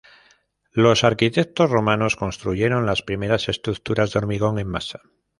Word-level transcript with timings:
Los 0.73 1.03
arquitectos 1.03 1.69
romanos 1.69 2.15
construyeron 2.15 2.87
las 2.87 3.03
primeras 3.03 3.47
estructuras 3.49 4.11
de 4.11 4.17
hormigón 4.17 4.57
en 4.57 4.67
masa. 4.67 5.01